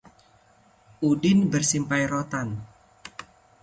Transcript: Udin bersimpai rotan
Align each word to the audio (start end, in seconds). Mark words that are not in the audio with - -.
Udin 1.09 1.39
bersimpai 1.53 2.03
rotan 2.13 2.49